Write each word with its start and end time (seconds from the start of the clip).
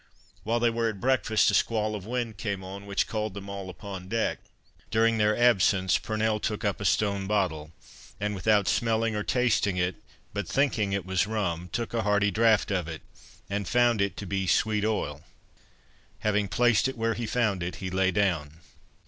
While 0.41 0.59
they 0.59 0.71
were 0.71 0.89
at 0.89 0.99
breakfast 0.99 1.51
a 1.51 1.53
squall 1.53 1.93
of 1.93 2.07
wind 2.07 2.37
came 2.37 2.63
on, 2.63 2.87
which 2.87 3.05
called 3.05 3.35
them 3.35 3.47
all 3.47 3.69
upon 3.69 4.09
deck; 4.09 4.39
during 4.89 5.19
their 5.19 5.37
absence, 5.37 5.99
Purnell 5.99 6.39
took 6.39 6.65
up 6.65 6.81
a 6.81 6.85
stone 6.85 7.27
bottle, 7.27 7.71
and 8.19 8.33
without 8.33 8.67
smelling 8.67 9.15
or 9.15 9.21
tasting 9.21 9.77
it, 9.77 9.95
but 10.33 10.47
thinking 10.47 10.91
it 10.91 11.05
was 11.05 11.27
rum, 11.27 11.69
took 11.71 11.93
a 11.93 12.01
hearty 12.01 12.31
draught 12.31 12.71
of 12.71 12.87
it, 12.87 13.03
and 13.47 13.67
found 13.67 14.01
it 14.01 14.17
to 14.17 14.25
be 14.25 14.47
sweet 14.47 14.83
oil; 14.83 15.23
having 16.21 16.47
placed 16.47 16.87
it 16.87 16.97
where 16.97 17.13
he 17.13 17.27
found 17.27 17.61
it, 17.61 17.75
he 17.75 17.91
lay 17.91 18.09
down. 18.09 18.53